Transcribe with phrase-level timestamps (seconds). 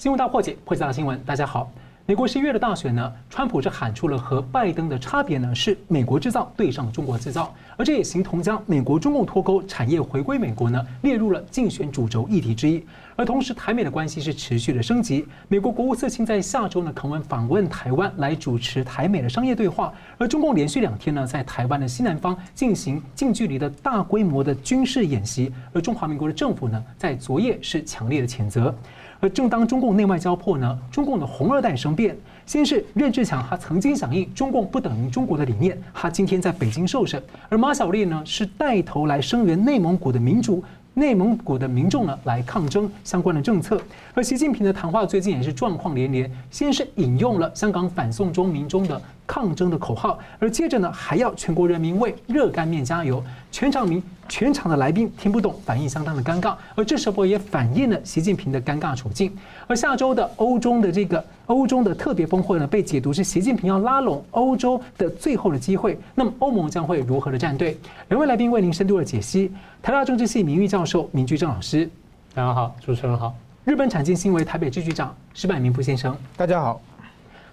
[0.00, 1.22] 新闻大破解，破解大新闻。
[1.26, 1.70] 大家好，
[2.06, 12.82] 美国十一月的大选呢，川普是喊出了和拜登的差别呢，是美国制造对上中国制造，而这也形同将美国中共脱钩、产业回归美国呢，列入了竞选主轴议题之一。
[13.14, 15.26] 而同时，台美的关系是持续的升级。
[15.48, 19.92] 美国国务次卿在下周呢，可能访问台湾来主持台美的商业对话。
[20.16, 25.52] 而中共连续两天呢，在台湾的西南方进行近距离的大规模的军事演习。
[25.74, 28.74] 而中华民国的政府呢，在昨夜是强烈的谴责。
[29.20, 32.16] 而正当中共内外交迫呢，中共的红二代生变，
[32.46, 40.64] 先是任志强，他曾经响应中共不等于中国的理念，他今天在北京受审；而马晓丽呢，是带头来声援内蒙古的民主。
[40.94, 43.80] 内蒙古的民众呢，来抗争相关的政策，
[44.12, 49.00] 而习近平的谈话最近也是状况连连，先是引用了香港反送中民众的
[49.30, 54.02] 抗争的口号，而接着呢，还要全国人民为热干面加油，全场民。
[54.28, 59.36] 全场的来宾听不懂，反应相当的尴尬，而这时候也反映了习近平的尴尬处境。
[59.66, 65.98] 而下周的欧中的这个欧中的特别峰会呢，被解读是习近平要拉拢欧洲的最后的机会。
[66.14, 67.76] 那么欧盟将会如何的站队？
[68.08, 69.50] 两位来宾为您深度的解析。
[69.82, 71.90] 台大政治系名誉教授明居正老师，
[72.32, 73.34] 大家好，主持人好。
[73.64, 76.80] 日本产经新闻台北支局长石柏明夫先生，大家好。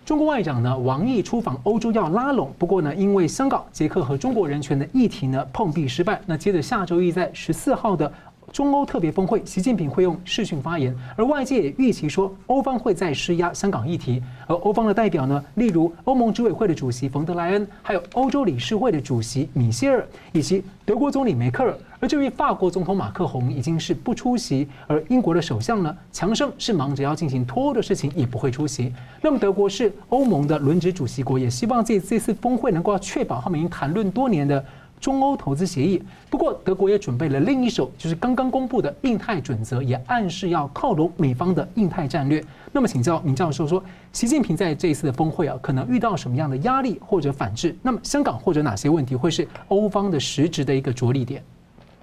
[0.07, 6.17] 中国外长呢，王毅出访欧洲要拉拢，不过呢，因为香港、捷克和中国人权的议题呢碰壁失败。
[6.25, 8.09] 那接着下周一在十四号的
[8.57, 14.19] 中欧特别峰会，习近平会用视讯发言，而外界也预期说欧方会再施压香港议题。
[14.47, 21.77] 而欧方的代表呢，例如欧盟执委会的主席冯德莱恩，还有欧洲理事会的主席米歇尔，以及德国总理梅克尔。
[21.99, 28.91] 而至于法国总统马克宏已经是不出席，而英国的首相呢，强生是忙着要进行脱欧的事情，也不会出席。
[29.21, 34.63] 那么德国是欧盟的轮值主席国，也希望这这次峰会能够确保他们已经谈论多年的
[34.99, 36.01] 中欧投资协议。
[36.29, 42.43] 不过德国也准备了另一手，就是刚刚公布的印太准则，也暗示要靠拢美方的印太战略。
[42.71, 47.75] 那么请教明教授说，习近平在这一次的峰会啊，可能遇到什么样的压力或者反制？
[47.81, 51.43] 那么香港或者哪些问题会是欧方的实质的一个着力点？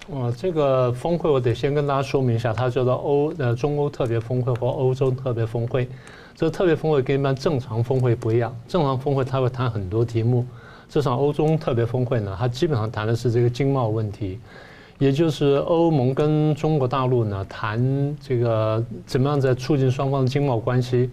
[0.09, 5.89] 哦，这个峰会我得先跟大家说明一下，它叫做欧呃中欧特别峰会或欧洲特别峰会。
[6.35, 10.45] 这个特别峰会跟一般正常峰会不一样，正常峰会它会谈很多题目，
[10.89, 14.39] 这场欧洲特别峰会呢，它基本上谈的是这个经贸问题，
[14.99, 21.09] 也就是欧盟跟中国大陆呢谈这个怎么样在促进双方的经贸关系，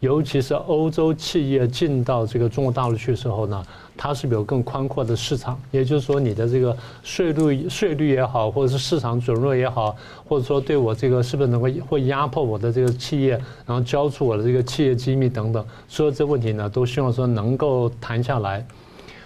[0.00, 3.62] 尤其是欧洲企业进到这个中国大陆去的时候呢。
[3.94, 5.60] 它是有更宽阔的市场？
[5.70, 9.94] 也就是说，你的这个税率税率也好，或者是市场准入也好，
[10.26, 13.32] 或者说对我这个是不是能够会压迫我的这个企业，
[13.66, 18.66] 然后交出我的这个企业机密等等，所有这问题呢，都希望说能够谈下来，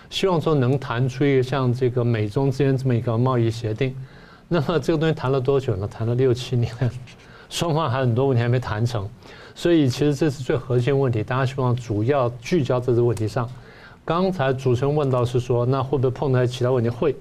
[0.08, 3.94] 希望说能谈出一个像这个美中之间这么一个贸易协定。
[4.48, 5.88] 那么这个东西谈了多久呢？
[5.88, 6.72] 谈了六七年，
[7.50, 9.08] 双方还很多问题还没谈成，
[9.56, 13.50] 所以其实这是最核心问题，大家希望主要聚焦在这个问题上。
[14.04, 16.88] 刚才主持人问到是说，那会不会碰到其他问题？
[16.88, 17.16] 会，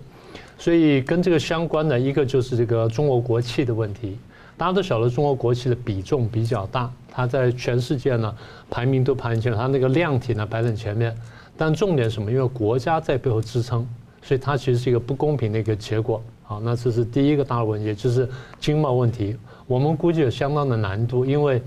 [0.60, 4.20] 所以跟这个相关的一个就是这个中国国企的问题。
[4.56, 8.34] 大家都晓得中国国企的比重比较大，它在全世界呢
[8.70, 11.18] 排名都排进去了，它那个量体呢排在前面。
[11.58, 12.32] 但重点什么？
[12.32, 13.88] 因为国家在背后支撑，
[14.22, 16.22] 所以它其实是一个不公平的一个结果。
[16.44, 18.30] 好，那这是第一个大问题，也就是
[18.60, 19.36] 经贸问题。
[19.66, 21.62] 我们估计有相当的难度，因为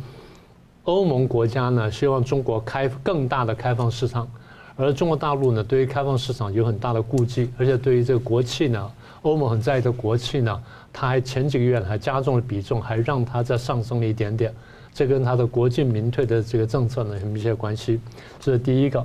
[0.84, 4.28] 欧盟国家呢希望中国开更大的开放市场。
[4.77, 8.88] 而中国大陆呢，对于开放市场有很大的顾忌，而且对于这个国企呢，
[9.22, 10.62] 欧盟很在意的国企呢，
[10.93, 14.54] 它还前几个月还加重了比重，还让它再上升了一点点，
[14.94, 17.98] 这跟它的国进民退的这个政策呢有密切关系。
[18.38, 19.04] 这是第一个。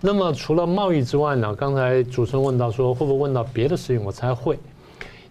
[0.00, 4.58] 那么除了贸易之外呢，刚才主持人问到说会不会问到别的事情，我猜会。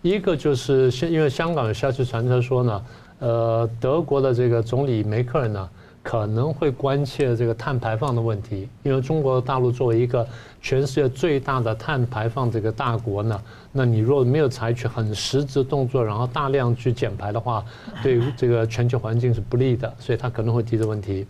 [0.02, 2.86] 一个就是现因为香港有消息传出说呢，
[3.20, 5.70] 呃，德国的这个总理梅克尔呢。
[6.02, 10.26] 可能会关切这个碳排放的问题，因为中国大陆作为一个
[10.62, 13.40] 全世界最大的碳排放这个大国呢，
[13.74, 17.64] 那你若没有采取很实质动作，然后大量去减排的话，
[18.02, 21.28] 对于这个全球环境是不利的，所以他可能会提这问题。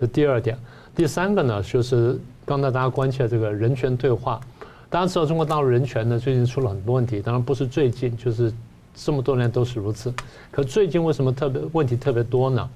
[0.00, 0.58] 这第二点，
[0.96, 4.40] 第三个呢，就是刚才大家关切这个人权对话。
[4.88, 8.52] 大家知道中国大陆人权呢，最近出了很多问题，当然不是最近，就是
[8.94, 10.14] 这么多年都是如此。
[10.52, 12.70] 可最近为什么特别问题特别多呢？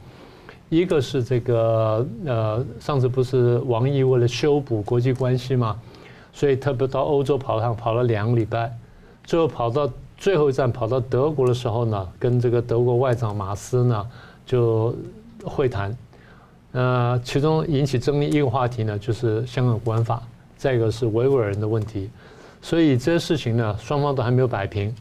[0.69, 5.81] 一个是这个呃，上次不是王毅为了修补国际关系嘛，
[6.33, 8.77] 所以特别到欧洲跑趟，跑了两个礼拜，
[9.23, 9.89] 最后跑到
[10.19, 14.07] 最后一站跑到德国的时候呢，跟这个德国外长马斯呢
[14.45, 14.95] 就
[15.45, 15.97] 会谈，
[16.73, 20.23] 呃，其中引起争议一个话题呢就是香港国安法，
[20.57, 22.09] 再一个是维吾尔人的问题，
[22.63, 24.95] 所以这些事情呢双方都还没有摆平，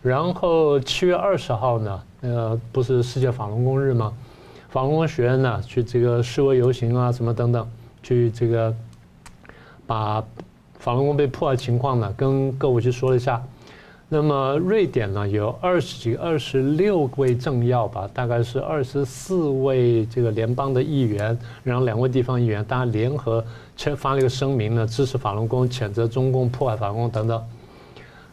[0.00, 4.12] 然后七月二十号呢，呃，不是世界法轮功日吗？
[4.70, 7.68] 法轮功学员呢去这个示威游行啊什么等等，
[8.02, 8.74] 去这个
[9.86, 10.24] 把
[10.78, 13.42] 法轮功被破坏情况呢跟各位去说了一下。
[14.12, 23.42] 那么瑞典呢有二十几、二十六位政要吧，大概是二十四位这个联邦的议员，然后两位地方议员，大家联合
[23.76, 27.40] 签发了一个声明呢，支持法轮功，谴责中共破坏法轮功等等。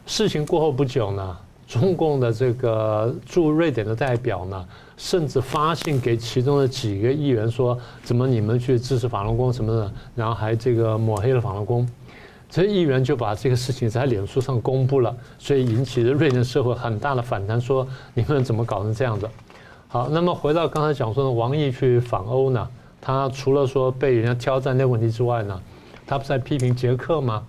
[0.07, 1.37] 事情过后不久呢，
[1.67, 4.65] 中共的这个驻瑞典的代表呢，
[4.97, 11.87] 甚至发信给其中的几个议员说，怎么你们去支持法轮功什么的，然后还这个抹黑了法轮功。
[12.49, 19.29] 这议员就把这个事情在脸书上公布了，所以引起了瑞典社会很大的反弹，说你们怎么搞成这样子？
[19.89, 22.67] 好，那么回到刚才讲说的王毅去访欧呢，
[23.01, 25.61] 他除了说被人家挑战那问题之外呢，
[26.05, 27.43] 他不是在批评捷克吗？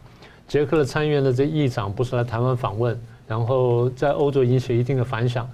[0.47, 5.49] 捷克的参议院的这议长不是来台湾访问，然后在欧洲引起一定的反响，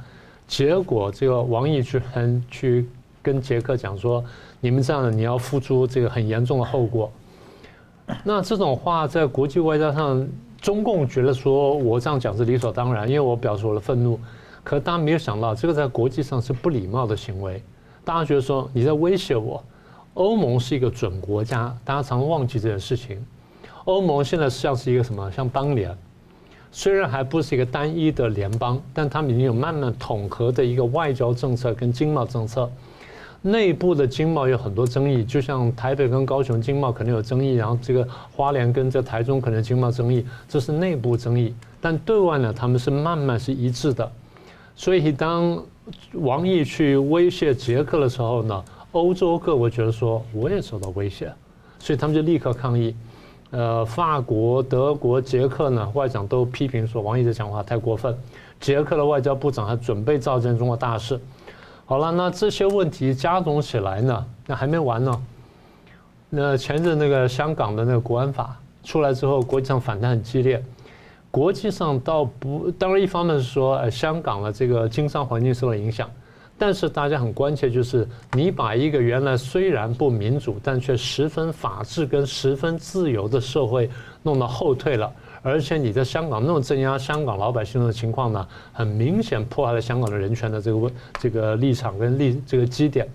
[0.46, 2.88] 结果这个王毅去很去
[3.22, 4.24] 跟捷克讲说，
[4.60, 7.10] 你们这样的你要付出这个很严重的后果。
[8.24, 10.26] 那这种话在国际外交上，
[10.60, 14.18] 中共觉得说我这样讲是理所当然，因为我表示我的愤怒。
[14.62, 17.62] 可大家没有想到，这个在国际上是不礼貌的行为。
[18.04, 19.62] 大家觉得说你在威胁我。
[20.14, 23.20] 欧盟是一个准国家，大家常常忘记这件事情。
[23.84, 25.28] 欧盟现在像是一个什么？
[25.32, 25.92] 像邦联，
[26.70, 32.70] 虽然还不是一个单一的联邦，但他们已经有慢慢统合的一个外交政策跟经贸政策。
[33.46, 41.54] 内部的经贸有很多争议，就像台北跟高雄经贸可能有争议，然后这个花莲跟这台中可能经贸争议，这是内部争议。
[41.78, 44.10] 但对外呢，他们是慢慢是一致的。
[44.74, 45.62] 所以当
[46.14, 51.30] 王毅去威胁捷克的时候呢，欧洲各国觉得说我也受到威胁，
[51.78, 52.96] 所以他们就立刻抗议。
[53.50, 58.16] 呃，法国、德国、捷克呢，外长都批评说王毅的讲话太过分。
[58.58, 61.20] 捷克的外交部长还准备召见中国大使。
[61.86, 64.26] 好了，那这些问题加总起来呢？
[64.46, 65.22] 那还没完呢。
[66.30, 70.62] 那前阵那个香港的那个国安法出来之后，国际上反弹很激烈。
[71.30, 76.10] 国际上倒不，当然一方面是说，呃，香港的这个经商环境受到影响，
[76.56, 83.90] 但是大家很关切，就是你把一个原来虽然不民主，但却十分法治跟十分自由的社会
[84.22, 85.12] 弄到后退了。
[85.44, 93.06] 而且你在香港那种镇压香港老百姓的情况呢，很明显破坏了香港的人权的这个问这个立场跟立这个基点，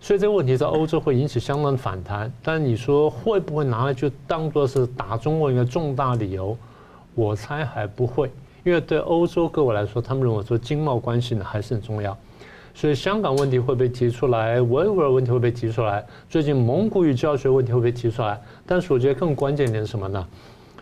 [0.00, 2.32] 所以这个问题在欧洲会引起相当的反弹。
[2.44, 6.56] 但你说会不会拿来就当做是打中国一个重大理由？
[7.16, 8.30] 我猜还不会，
[8.62, 12.16] 因为对欧洲各国来说，他们认为说经贸关系呢还是很重要。
[12.72, 18.40] 所以香港问题会被提出来，维吾尔问题会被提出来，最近蒙古语教学问题会被提出来。
[18.64, 20.24] 但是我觉得更关键一点是什么呢？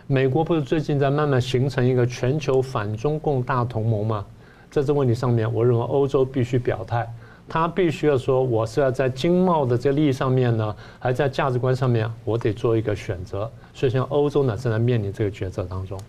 [0.09, 4.25] 美国不是最近在慢慢形成一个全球反中共大同盟吗？
[4.71, 7.05] 在这问题上面，我认为欧洲必须表态，
[7.47, 13.51] 他必须要说，我是要在经贸的这个利益上面呢，还在价值观上面，我得做一个选择。
[13.73, 15.99] 所以，像欧洲呢，正在面临这个抉择当中。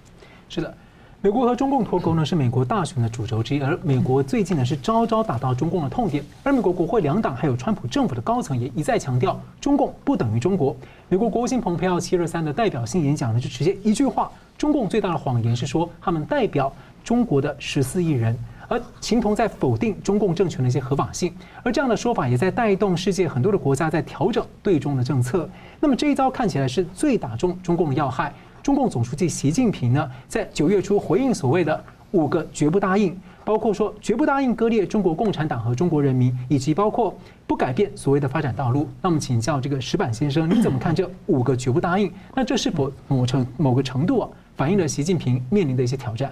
[0.49, 0.73] 是的。
[1.21, 10.77] 美国和中共脱钩呢，是美国大选的主轴之一，而美国最近呢是招招打到中共的痛点，而美国国会两党还有川普政府的高层也一再强调，中共不等于中国。
[11.09, 18.39] 美国国务卿蓬佩奥七二三的代表性演讲呢，就直接一句话：中共最大的谎言是说他们代表中国的十四亿人，
[18.69, 25.51] 而秦同在否定中共政权的一些合法性，而这样的说法也在带动世界很多的国家在调整对中的政策。
[25.81, 28.33] 那么这一招看起来是最打中中共的要害。
[28.69, 38.87] 中共总书记习近平呢，在九月初回应所谓的五个绝不答应，包括说绝不答应割裂中国共产党和中国人民，以及包括不改变所谓的发展道路。
[39.01, 42.13] 那么，请教这个石板先生，你怎么看这五个绝不答应？
[42.35, 46.31] 那这是否某程某个程度啊，反映了习近平面临的一些挑战？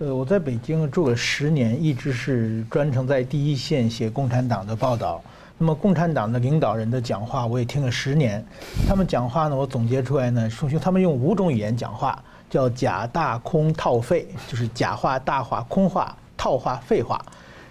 [0.00, 5.22] 呃，我在北京住了十年，一直是专程在第一线写共产党的报道。
[5.58, 8.44] 那么，共产党的领导人的讲话我也听了十年，
[8.88, 17.20] 他们讲话呢，我总结出来呢，首先他们用五种语言讲话，叫假大空套废， 就是假话、大话、空话、套话、废话。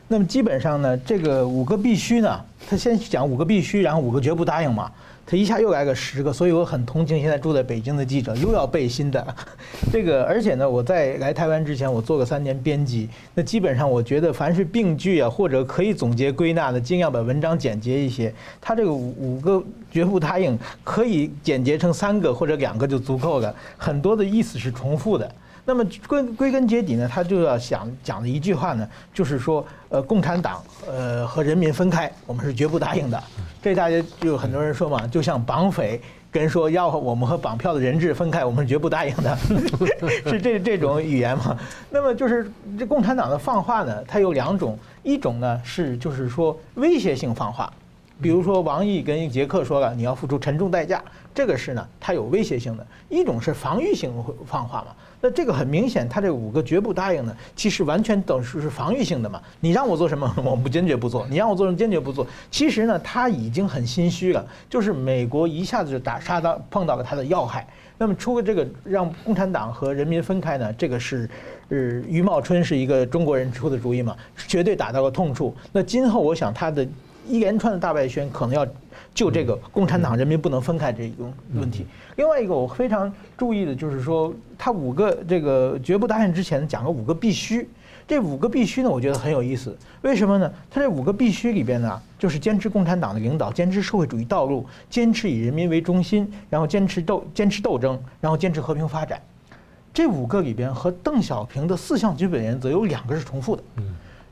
[0.07, 4.91] 那么基本上呢，这个五个必须呢，他先讲五个必须，然后五个绝不答应嘛。
[5.25, 9.35] 他一下又来个十个，所以我很同情现在住在北京的记者，又要背新的。
[9.91, 18.33] 这个，而且呢，我在来台湾之前，我做过三年编辑，那基本上我觉得，凡是病句啊，或者可以总结归纳的，尽量把文章简洁一些。
[18.59, 25.31] 他这个五五个绝不答应，可以简洁成三个或者两个就足够了，很多的意思是重复的。
[25.63, 33.23] 那么归归根结底呢，他就要想讲的一句话呢，就是说，呃，共产党呃和人民分开，我们是绝不答应的。
[33.61, 36.01] 这大家就有很多人说嘛，就像绑匪
[36.31, 39.37] 跟人说要我们和绑票的人质分开，我们是绝不答应的，
[40.25, 41.55] 是这这种语言嘛？
[41.91, 47.71] 那么就是这共产党的放话呢，它有两种，一种呢是就是说威胁性放话，
[48.21, 51.01] 比如说王毅跟杰克说了你要付出沉重代价，
[51.33, 54.13] 这个是呢它有威胁性的；一种是防御性
[54.45, 54.87] 放话嘛。
[55.23, 59.39] 那这个很明显，他这五个绝不答应呢，其实完全等于是防御性的嘛。
[59.59, 62.25] 你让我做什么， 我不坚决不做；你让我做什么，坚决不做。
[62.49, 67.67] 其实呢，他已经很心虚了，就是美国一下子就打杀到碰到了他的要害。
[67.99, 71.29] 那么出个这个让共产党和人民分开呢，这个是，
[71.69, 75.55] 呃，余茂春是一个中国人出的主意嘛，绝对打到了痛处。
[75.71, 76.87] 那今后我想他的
[77.27, 78.65] 一连串的大外宣可能要。
[79.13, 81.25] 就这个共产党人民不能分开这一个
[81.55, 81.85] 问题。
[82.15, 87.67] 另外一个我非常注意的就是说，他五个这个绝不答应之前讲了五个必须。
[88.07, 89.77] 这五个必须呢，我觉得很有意思。
[90.01, 90.49] 为什么呢？
[90.69, 99.21] 他这五个必须里边呢，就是坚持共产党的领导，坚持社会主义道路，坚持以人民为中心，然后坚持斗坚持斗争，然后坚持和平发展。
[99.93, 103.63] 这五个里边和邓小平的四项基本原则有两个是重复的。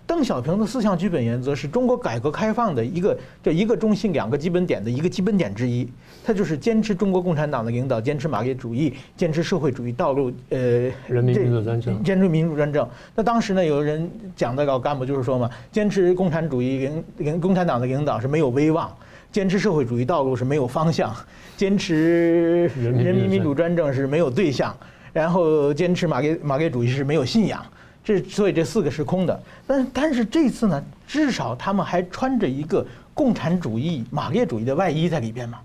[0.09, 5.87] 邓小平的四项基本原则是中国改革开放的一个叫一个中心两个基本点的一个基本点之一，
[6.23, 12.89] 它就是坚持中国共产党的领导，坚持马列主义，坚持社会主义道路，呃，人民民主专政，坚持民主专政。
[13.13, 18.91] 那当时呢，有人讲的老干部就是说嘛，坚持共产主义领领共产党的领导是没有威望，
[19.31, 21.15] 坚持社会主义道路是没有方向，
[21.55, 24.75] 坚持人民民主专政是没有对象，
[25.13, 27.63] 然后坚持马列马列主义是没有信仰。
[28.09, 35.59] 这所以这四个是空的，但但是这次呢，至少他们还穿着一个共产主义、马列主义的外衣在里边嘛。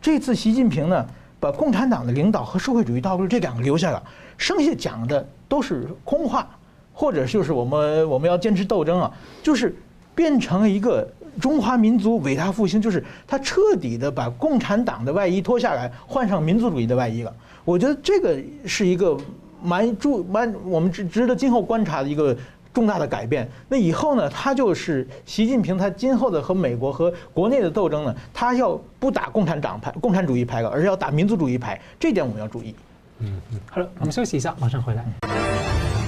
[0.00, 1.06] 这次习近平呢，
[1.38, 4.02] 把共产党的领导和社会主义道路这两个留下了，
[4.38, 6.48] 剩下讲的都是空话，
[6.94, 9.76] 或者就是我们我们要坚持斗争啊，就是
[10.14, 11.06] 变成了一个
[11.38, 17.36] 中华民族伟大复兴，就是他彻底的把共产党的外衣脱下来，换上民族主义的外衣了。
[17.62, 19.14] 我觉得这个是一个。
[19.62, 22.36] 蛮注蛮，我们值值得今后观察的一个
[22.72, 23.48] 重大的改变。
[23.68, 31.80] 那以后呢，他就是习近平，他今后的和美国和国内的斗争呢，他要不打共产党牌、共产主义牌了，而是要打民族主义牌。
[31.98, 32.74] 这点我们要注意。
[33.18, 35.99] 嗯嗯，好了，我们休息一下，马上回来。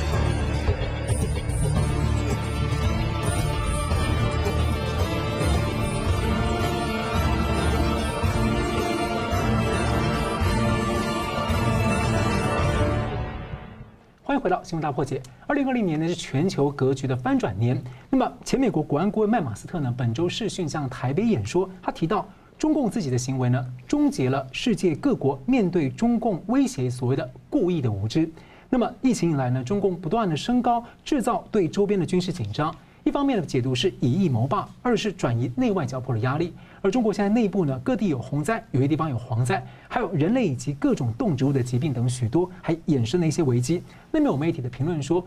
[14.32, 15.20] 欢迎回到新闻大破解。
[15.46, 17.78] 二零二零年呢是全球格局的翻转年。
[18.08, 22.26] 那么前美国国安顾问麦马斯特呢本周视讯向台北演说，他提到
[22.58, 28.26] 中共自己的行为呢终结了世界各国面对中共威胁所谓的故意的无知。
[28.70, 32.74] 那么疫情以来呢，中共不断的升高制造对周边的军事紧张，
[33.04, 36.54] 一方面的解读是以夷谋霸，二是转移内外交迫的压力。
[36.82, 43.82] 而中国现在内部呢，各地有洪灾，有些地方有蝗灾，还有人类以及各种动植物的疾病等许多，还衍生了一些危机。
[44.10, 45.24] 那么有媒体的评论说，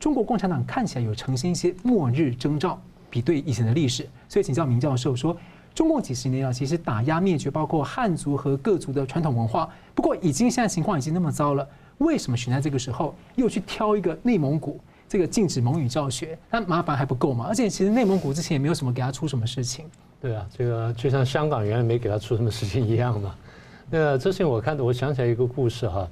[0.00, 4.08] 中国共产党看起来有呈现一些末日征兆，比对以前的历史。
[4.28, 5.36] 所以请教明教授说，
[5.72, 16.36] 中共几十年啊其实打压灭绝包括汉族和各族的传统文化，不过已经现在情况已经那么糟了，为什么选在这个时候又去挑一个内蒙古，这个禁止蒙语教学？
[16.50, 17.46] 那麻烦还不够吗？
[17.48, 19.84] 而且其实内蒙古之前也没有什么给他出什么事情。
[20.20, 23.34] 对啊，这个就像香港原来没给他出什么事情一样嘛。
[23.90, 26.08] 那之前我看的，我想起来一个故事哈。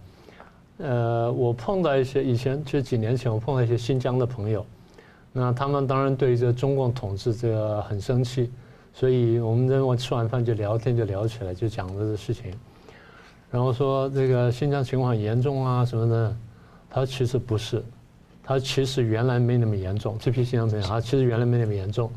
[0.78, 4.64] 呃，我碰到一些以前就几年前，我碰到一些新疆的朋友，
[5.32, 8.50] 那他们当然对这中共统治这个很生气，
[8.92, 12.52] 所以我们这吃完饭就聊天就聊起来，就讲这个事情。
[13.50, 16.36] 然后说这个新疆情况很严重啊什么的，
[16.90, 17.82] 他其实不是，
[18.42, 20.16] 他其实原来没那么严重。
[20.20, 22.10] 这批新疆朋友他其实原来没那么严重。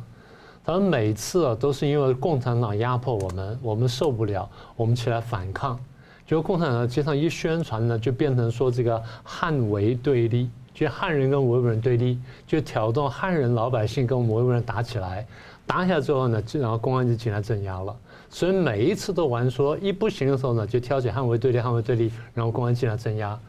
[0.67, 5.79] 他们每次啊都是因为共产党压迫我们，我们受不了，我们起来反抗。
[6.27, 15.25] 结果共产党经常一宣传呢，就变成说这个汉维对立，就汉人跟维吾尔人对立，就挑动汉人老百姓跟维吾尔人打起来。
[15.65, 17.95] 打起来之后呢，然后公安就进来镇压了。
[18.29, 23.39] 所以每一次都玩说一不行的时候呢，就挑起汉维对立，汉维对立，然后公安进来镇压。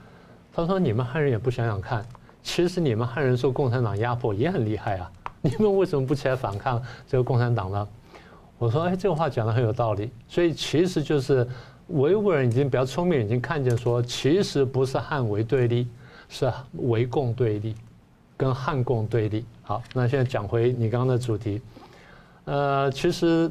[0.54, 2.06] 他说：“你们汉人也不想想看，
[2.44, 5.10] 其实你们汉人受共产党压迫也很厉害啊。”
[5.42, 7.88] 你们为什么不起来反抗这个共产党呢？
[8.58, 10.10] 我说，哎，这个话讲得很有道理。
[10.26, 11.46] 所以其实就是
[11.88, 15.86] 维吾尔人已经比较聪明，已经看见说，其实不是汉维对立，
[16.28, 17.76] 是维共对立，
[18.36, 19.44] 跟汉共对立。
[19.62, 21.62] 好，那现在讲回你刚刚的主题，
[22.46, 23.48] 呃，其实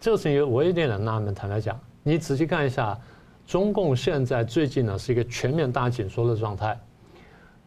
[0.00, 1.34] 这个事情我有点点纳闷。
[1.34, 2.98] 坦白讲，你仔细看一下，
[3.46, 6.80] 中共现在最近呢是一个全面大紧缩的状态。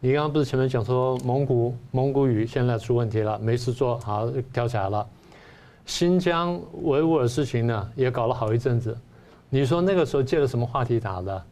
[0.04, 5.08] 你刚刚不是前面讲说蒙古蒙古语现在出问题了，没事做，好跳起来了。
[5.86, 8.94] 新疆维吾尔事情呢也搞了好一阵子，
[9.48, 11.42] 你说那个时候借着什么话题打的？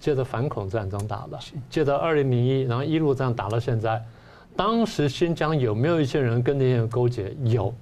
[0.00, 1.38] 借着反恐战争打的，
[1.68, 4.04] 借着二零零一，然后一路这样打到现在。
[4.56, 7.32] 当时新疆有没有一些人跟那些人勾结？
[7.44, 7.72] 有，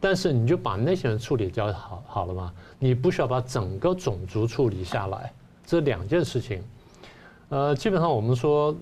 [0.00, 2.50] 但是你就把那些人处理掉好好了吗？
[2.78, 5.30] 你不需要把整个种族处理下来，
[5.66, 6.62] 这两件事情。
[7.50, 8.74] 呃，基本上我们说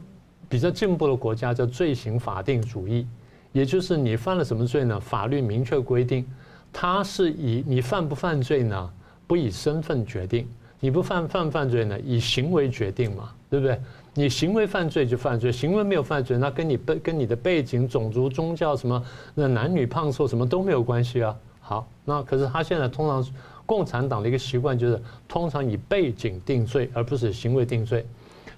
[0.49, 3.07] 比较进步的国家叫罪行法定主义，
[3.53, 5.01] 也就是你犯了什么罪呢？
[5.01, 6.27] 法律明确规定，
[6.73, 8.91] 它是以你犯不犯罪呢？
[9.27, 10.47] 不以身份决定。
[10.79, 11.99] 你不犯犯犯罪呢？
[12.01, 13.81] 以行为决定嘛，对不对？
[14.15, 19.03] 你行为犯罪就犯罪，行为没有犯罪，那跟你背跟你的背景、种族、宗教什么，
[19.35, 21.35] 那男女胖瘦什么都没有关系啊。
[21.61, 23.25] 好，那可是他现在通常
[23.65, 28.05] 共产党的一个习惯就是通常以背景定罪，而不是行为定罪。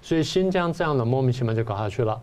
[0.05, 2.21] 所以新疆这样的莫名其妙就搞下去了。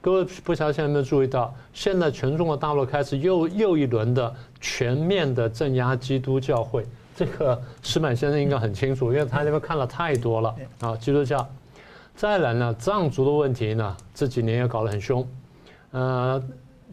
[0.00, 6.84] 各位不晓得现在有没有注意到，现在全中国大陆开始又又一轮的全面的镇压基督教会。
[7.14, 10.96] 这个石板先生应该很清楚，因为他那边看了太多了啊。
[10.96, 11.48] 基督教，
[12.16, 15.24] 再来呢，藏族的问题呢，这几年也搞得很凶。
[15.92, 16.42] 呃，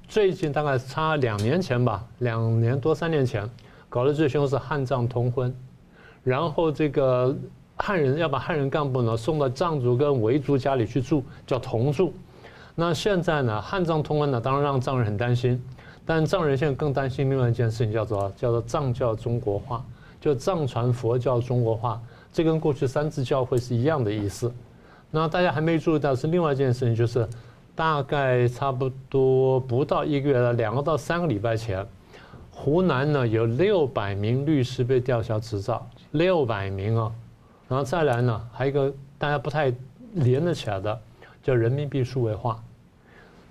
[0.07, 3.49] 最近大概差两年前吧，两年多三年前，
[3.89, 5.51] 搞得最凶是汉藏通婚，
[6.23, 7.35] 然后这个
[7.79, 12.13] 汉人要把汉人干部呢送到藏族跟维族家里去住，叫同住。
[12.75, 15.61] 那现在呢，汉藏通婚呢，当然让藏人很担心，
[16.05, 19.83] 但藏人现在更担心另外一件事情，叫做叫做藏教中国化。
[20.21, 21.97] 就藏传佛教中国化，
[22.33, 24.53] 这跟过去三自教会是一样的意思。
[25.11, 27.25] 那大家还没注意到是另外一件事情，就是
[27.73, 31.85] 大概差不多不到一个月了，两个到三个礼拜前，
[32.51, 37.09] 湖南呢有六百名律师被吊销执照，六百名啊。
[37.69, 39.71] 然后再来呢，还有一个大家不太
[40.15, 40.99] 连得起来的，
[41.43, 42.61] 叫人民币数位化。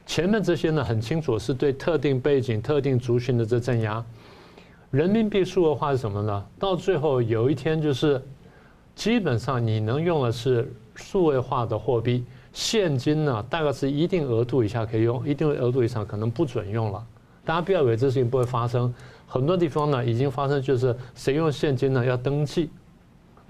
[0.04, 4.04] 前面这些呢很清楚是对特定背景、特定族群的这镇压。
[4.90, 6.44] 人民币数位化是什么呢？
[6.58, 8.20] 到最后有一天就是，
[8.96, 17.06] 基本上你能用的是数位化的货币，现金呢大概是一定额度以下可以用，一定额度以上可能不准用了。
[17.44, 18.92] 大家不要以为这事情不会发生，
[19.26, 22.70] 很多地方呢已经发生，就是谁用现金呢要登记，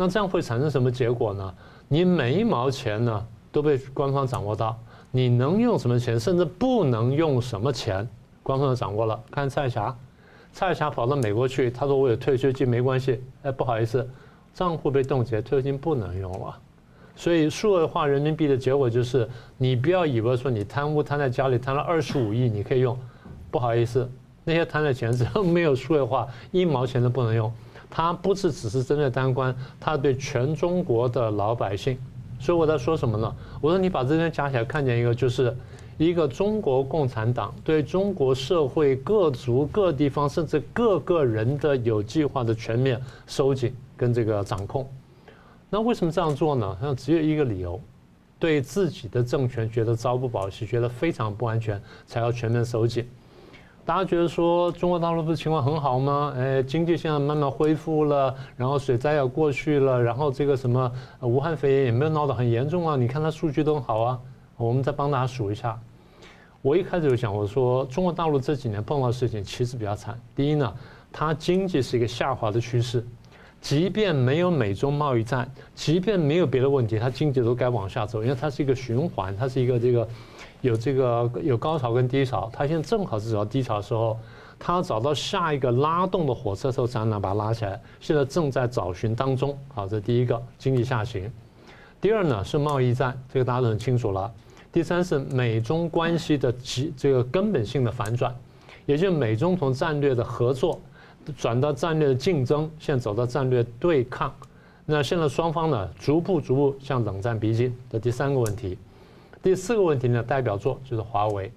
[0.00, 1.54] 那这样会产生什么结果呢？
[1.88, 4.78] 你每一毛钱呢都被官方掌握到，
[5.10, 8.08] 你能用什么钱，甚至不能用什么钱，
[8.44, 9.20] 官方都掌握了。
[9.28, 9.92] 看蔡霞。
[10.52, 13.20] 蔡霞跑到美国去，他说我有退休金没关系。
[13.42, 14.08] 哎，不好意思，
[14.54, 16.56] 账户被冻结，退休金不能用了。
[17.16, 22.96] 所以数位化人民币的结果就是，你不要以为说你贪污贪在家里贪了二十五亿你可以用，
[23.50, 24.08] 不好意思，
[24.44, 27.52] 那些贪的钱 只要没有数位化，一毛钱都不能用。
[27.90, 31.98] 他不是只是针对当官，他对全中国的老百姓。
[32.40, 33.34] 所以我在说什么呢？
[33.60, 35.56] 我说你把这些加起来看见一个就是。
[35.98, 44.88] 一个中国共产党对中国社会各族各地方甚至各个人的有计划的全面收紧跟这个掌控，
[45.68, 46.78] 那为什么这样做呢？
[46.80, 47.80] 那只有一个理由，
[48.38, 53.04] 对自己的政权觉得朝不保夕，觉得非常不安全，才要全面收紧。
[53.88, 56.34] 大家觉得说中国大陆不是情况很好吗？
[56.36, 62.96] 哎，经济现在慢慢恢复了，然后水灾要过去了，然后这个什么武汉肺炎也没有闹得很严重啊？
[62.96, 64.20] 你看它数据都好啊。
[64.58, 65.80] 我们再帮大家数一下。
[66.60, 70.20] 我一开始就讲，我说中国大陆这几年碰到的事情其实比较惨。
[70.36, 70.70] 第一呢，
[71.10, 73.02] 它经济是一个下滑的趋势，
[73.58, 80.06] 即便没有美中贸易战，即便没有别的问题，它经济都该往下走，因为它是一个循环，它是一个这个
[80.60, 82.50] 有这个有高潮跟低潮。
[82.52, 84.18] 它现在正好是走到低潮的时候，
[84.58, 87.80] 它要找到下一个拉动的火车头，才能把它拉起来。
[88.00, 89.56] 现在正在找寻当中。
[89.74, 91.30] 好，这第一个经济下行。
[92.00, 94.32] 第二呢是贸易战，这个大家都很清楚了。
[94.70, 98.34] 第三是美中关系的极这个根本性的反转，
[98.86, 100.80] 也就是美中从战略的合作
[101.36, 104.32] 转到战略的竞争，现在走到战略对抗。
[104.84, 108.76] 那现在双方呢逐步逐步向冷战逼近的第三个问题。
[109.42, 111.50] 第四个问题呢代表作就是华为。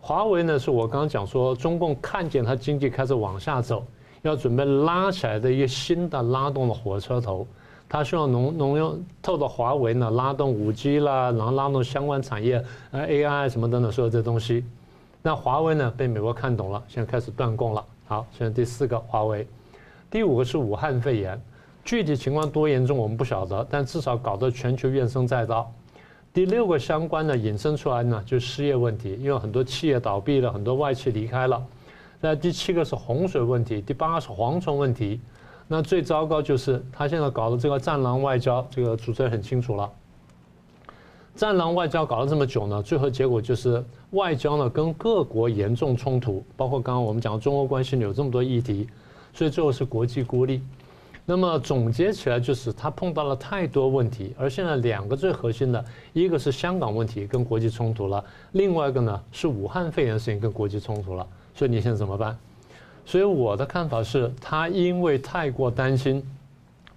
[0.00, 3.84] 华为呢是我刚刚讲说中共看见它经济开始往下走，
[4.22, 7.46] 要准备拉起来的一个新的拉动的火车头。
[7.90, 14.62] 他希望能能用透过华为呢拉动五 G 啦，然后拉动相关产业，呃 AI 什么等等所有这东西。
[15.22, 17.82] 那华为呢被美国看懂了，现在开始断供了。
[18.06, 19.46] 好，现在第四个华为，
[20.10, 21.40] 第五个是武汉肺炎，
[21.82, 25.72] 具体情况多严重我们不晓得，但至少搞得全球怨声载道。
[26.38, 31.60] 第六个相关的引申出来呢就是失业问题，因为很多企业倒闭了，很多外企离开了。
[32.20, 35.20] 那第七个是洪水问题，第八个是蝗虫问题。
[35.66, 39.90] 那最糟糕就是他现在搞的这个“战狼外交”，这个主持人很清楚了。
[41.34, 48.86] “战狼外交”搞了这么久呢，最后结果就是外交呢跟各国严重冲突，包括刚刚我们讲中欧关系有这么多议题，
[49.34, 50.62] 所以最后是国际孤立。
[51.30, 61.26] 那么总结起来就是，他碰到了太多问题，而现在两个最核心的，一个是香港问题跟国际冲突了，另外一个呢是武汉肺炎事情跟国际冲突了。
[61.54, 62.34] 所以你现在怎么办？
[63.04, 66.24] 所以我的看法是，他因为太过担心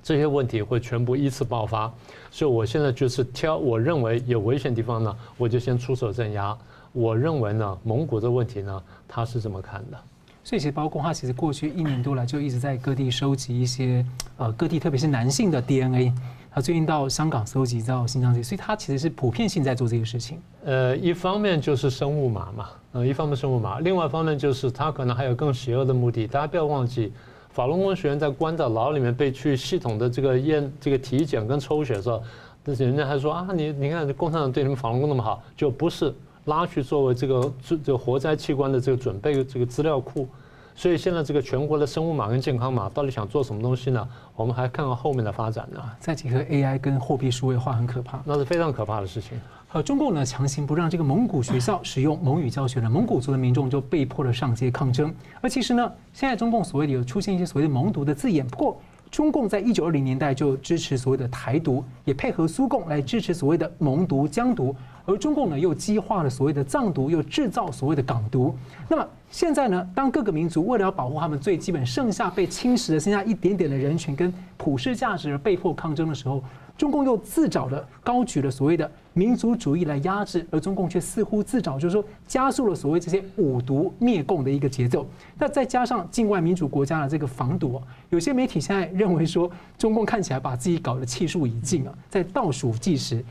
[0.01, 1.93] 这些问题会全部依次爆发，
[2.31, 6.57] 所以我现在就是挑我认为有危险地方呢，我就先出手镇压。
[6.93, 9.97] 我认为呢，蒙古的问题呢，他是这么看的。
[10.43, 14.05] 所以其实包括他其实过去一年多来就一直在各地收集一些
[14.37, 16.11] 呃各地特别是男性的 DNA，
[16.51, 20.39] 他最近到香港收集到新疆这些，所以他其实是普遍性在做这个事情。
[20.65, 26.25] 呃，一方面就是生物码嘛，呃，一方面生物码，另外一方面就是他可能还有更邪恶的目的。
[26.25, 27.13] 大家不要忘记，
[27.51, 32.21] 法轮功学员在关在牢里面被去系统的这个验这个体检跟抽血的时候，
[32.63, 36.11] 但是人家还说啊，你你看共产党对你们法轮功那么好，就不是。
[36.45, 40.27] 拉去作为这个这这个活摘器官的这个准备这个资料库，
[40.75, 44.07] 所以现在这个全国的生物码跟健康码到底想做什么东西呢？
[44.35, 45.79] 我们还看看后面的发展呢。
[45.99, 49.39] 再结合 AI 跟货币数位化，很可怕，那是非常可怕的事情。
[49.73, 55.13] 呃，中共呢强行不让这个蒙古学校使用蒙语教学呢，蒙古族的民众就被迫的上街抗争。
[55.39, 64.73] 而其实呢，现在中共所谓的有出现一些所谓的蒙读的字眼，不过中共在一九二零年代就支持所谓的台独，也配合苏共来支持所谓的蒙独、疆独。
[65.03, 68.55] 而中共呢，又激化了所谓的藏独，又制造所谓的港独。
[68.87, 76.41] 那么现在呢，当各个民族为了要保护他们最基本剩下被侵蚀的剩下一点点的人群跟普世价值而被迫抗争的时候，
[76.77, 85.07] 中共又自找的高举了所谓的民族主义来压制，而中共却似乎自找就是说加速了所谓这些五毒灭共的一个节奏。
[85.37, 93.23] 那再加上境外民主国家的这个防毒，有些媒体现在认为说，中共看起来把自己搞得气数已尽啊，在倒数计时。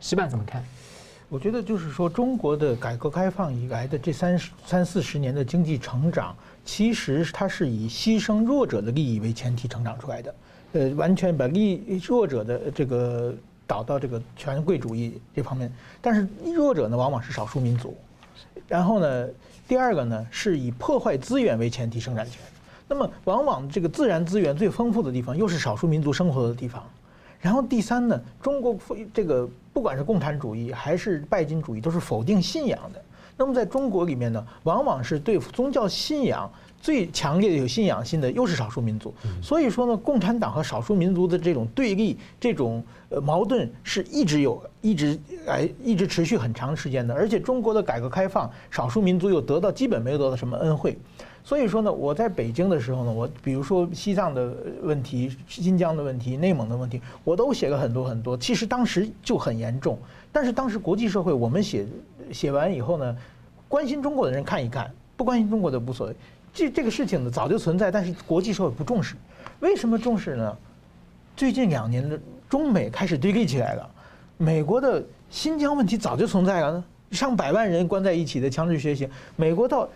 [0.00, 0.64] 石板怎么看？
[1.28, 10.34] 我觉得就是说，中国的改革开放以来的这三十三四十年的经济成长，其实它是以牺牲弱者的利益为前提成长出来的，
[10.72, 13.34] 呃，完全把利弱者的这个
[13.66, 15.72] 导到这个权贵主义这方面。
[16.00, 17.96] 但是弱者呢，往往是少数民族。
[18.68, 19.28] 然后呢，
[19.66, 22.40] 第二个呢，是以破坏资源为前提生产权。
[22.86, 26.82] 那么，往往这个自然资源最丰富的地方，又是少数民族生活的地方。
[27.40, 28.76] 然后第三呢，中国
[29.14, 33.02] 这个不管是共产主义还是拜金主义，都是否定信仰的。
[33.36, 39.12] 那么在中国里面呢，往往是对宗教信仰最强烈的有信仰性的，又是少数民族。
[39.42, 47.14] 所以说呢，共产党和少数民族的这种对立、这种呃矛盾是一直有、一直来、一直持续很长时间的。
[47.14, 50.96] 而且中国的改革开放，少数民族又得到基本没有得到什么恩惠。
[51.42, 58.36] 所以说呢，我在北京的时候呢，我比如说西藏的问题、新疆的问题、内蒙的问题，我都写了很多很多。
[58.36, 59.98] 其实当时就很严重，
[60.30, 61.86] 但是当时国际社会，我们写
[62.30, 63.16] 写完以后呢，
[63.68, 66.14] 关心中国的人看一看，不关心中国的无所谓。
[66.52, 69.14] 这这个事情呢，早就存在，但是国际社会不重视。
[69.60, 70.56] 为什么重视呢？
[71.36, 73.90] 最近两年的中美开始对立起来了。
[74.36, 79.88] 美国的新疆问题早就存在了，上百万人关在一起的强制学习，美国到。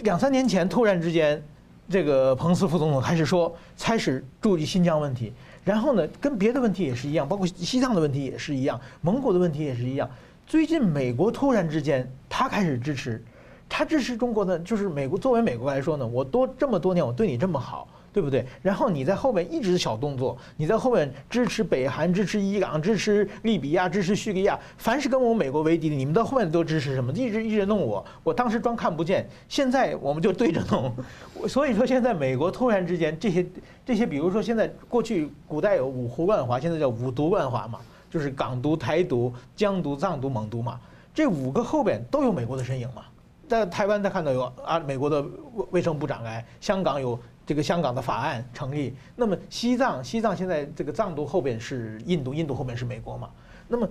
[0.00, 1.40] 两三年前，突然之间，
[1.88, 5.32] 这个彭斯副总统开始说，开始注意新疆问题。
[5.62, 10.10] 然后呢，跟别的问题也是一样，包括西藏的问题也是一样，蒙古的问题也是一样。
[10.44, 13.24] 最近美国突然之间，他开始支持，
[13.72, 17.88] 他支持中国的，就是美国作为美国来说呢，我多这么多年我对你这么好。
[18.14, 18.44] 对不对？
[18.60, 27.10] 然后你在后面一直小动作，你在后面支持北韩、支持伊朗、支持利比亚、支持叙利亚，凡是跟我们美国为敌的，你们到后面都支持什么？
[27.14, 30.94] 一直一直弄我，我当时装看不见，现在我们就对着弄。
[31.48, 33.46] 所以说现在美国突然之间这些
[33.86, 37.78] 这些，比如说现在过去古代有五胡乱华，现在叫五毒乱华嘛，
[38.10, 40.78] 就是港独、台独、疆独、藏独、蒙独嘛，
[41.14, 43.04] 这五个后边都有美国的身影嘛。
[43.48, 45.24] 在台湾，他看到有啊美国的
[45.70, 47.18] 卫生部长来，香港有。
[47.44, 53.28] 这个香港的法案成立，那么西藏，西藏现在这个藏独后边是印度，印度后边是美国嘛？
[53.66, 53.86] 那么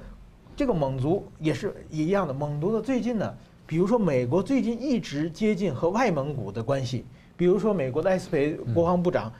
[0.56, 2.34] 这个蒙族也是一样的。
[2.34, 3.36] 蒙族的最近呢，
[3.68, 9.32] 比如说美国最近一直接近和外蒙古的关系，比如说美国的艾斯培国防部长，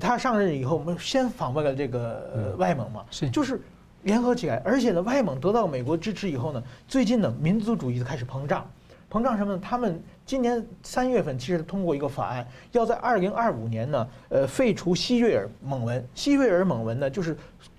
[0.00, 3.62] 他上任以后，我们先访问了这个外蒙嘛，是就是
[4.02, 8.68] 联合起来，而且呢，外蒙得到美国支持以后呢，最近呢，民族主义开始膨胀。
[9.10, 9.60] 膨胀什么呢？
[9.60, 16.06] 他们今年三月份其实通过一个法案，要在二零二五年呢，呃，废除西瑞尔蒙文。
[16.14, 17.36] 西瑞尔蒙文呢，就是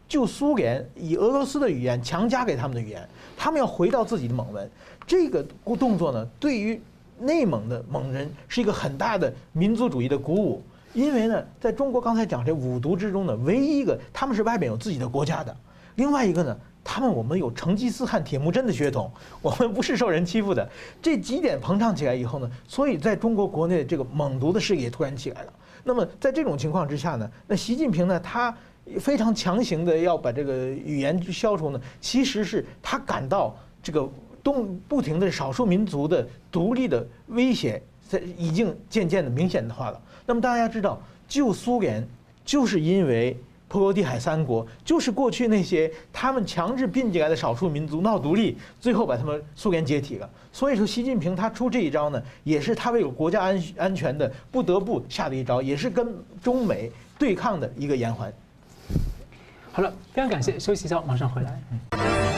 [0.10, 4.70] 旧苏联以俄罗斯的语言强加给他们的语言，他们要回到自己的蒙文。
[5.08, 5.42] 这个
[5.80, 6.82] 动作呢，对于
[7.18, 10.62] 内蒙的蒙人是一个很大的民族主义的鼓舞，
[10.94, 15.56] 因为呢，在中国刚才讲这五毒之中呢，唯一一个他们是外边有自己的国家的，
[15.96, 16.58] 另外一个呢。
[16.84, 20.68] 他们我们有成吉思汗、铁木真的血统， 我们不是受人欺负的。
[21.02, 25.54] 这几点膨胀起来以后呢，所以在中国国内这个蒙独的势力也突然起来了。
[25.84, 28.56] 那么在这种情况之下呢，那习近平呢，他
[29.00, 34.10] 非常强行的要把这个语言消除呢，其实是他感到这个
[34.44, 40.02] 东不停的少数民族的独立的威胁在已经渐渐的明显的化了。
[40.26, 42.08] 那么大家知道，旧苏联
[42.44, 43.38] 就是因为。
[43.72, 50.30] 波罗的海三国就是过去那些他们强制并进来的少数民族闹独立，最后把他们苏联解体了。
[50.52, 58.30] 所以说，习近平他出这一招呢，也是他为了国家安安全的不得不下的一招，也是跟中美对抗的一个延缓。
[59.72, 61.62] 好了，非常感谢，休息一下，马上回来。
[61.72, 62.31] 嗯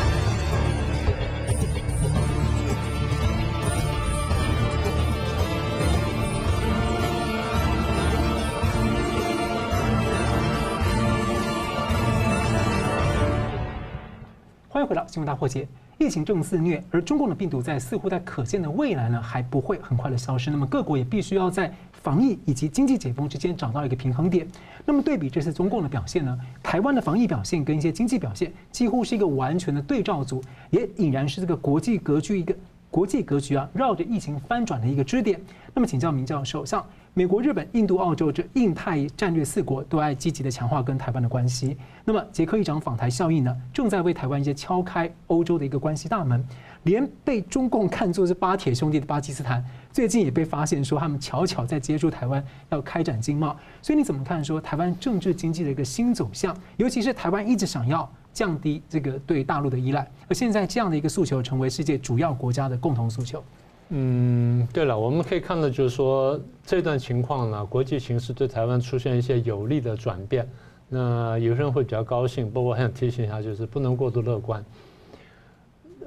[14.83, 15.67] 迎回到新闻大破解。
[15.97, 20.51] 疫情正肆虐，而中共的病毒在似乎在可见的未来呢，还不会很快的消失。
[20.51, 24.45] 那么各国也必须要在防疫以及经济解封之间找到一个平衡点。
[24.85, 32.53] 那么对比这次中共的表现呢，台湾的防疫表现跟一些经济表现几乎是一个完全的对照组，也俨然是这个国际格局一个
[32.93, 35.41] 国际格局啊绕着疫情翻转的一个支点。
[35.73, 41.75] 那么请教明教授，像美国、日本、印度、澳洲这印太战略四国都爱积极的强化跟台湾的关系。
[42.05, 46.45] 那么捷克议长访台效应呢，正在为台湾一些敲开欧洲的一个关系大门。
[46.83, 53.57] 连被中共看作是巴铁兄弟的巴基斯坦，最近也被发现说他们悄悄在接触台湾，要开展经贸。
[53.81, 56.55] 所以你怎么看说台湾政治经济的一个新走向？
[56.77, 63.43] 尤其是台湾一直想要降低这个对大陆的依赖，而现在这样的一个诉求成为世界主要国家的共同诉求。
[63.89, 70.47] 嗯，对了，我们可以看到，就是说这段情况呢，国际形势对台湾出现一些有利的转变。
[70.89, 74.63] 那有些人会比较高兴，不过我想提醒一下，就是不能过度乐观。